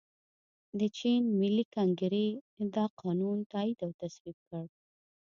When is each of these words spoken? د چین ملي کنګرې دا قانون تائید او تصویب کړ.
د 0.79 0.81
چین 0.97 1.21
ملي 1.39 1.63
کنګرې 1.75 2.27
دا 2.75 2.85
قانون 3.01 3.37
تائید 3.51 3.77
او 3.85 3.91
تصویب 4.01 4.37
کړ. 4.47 4.65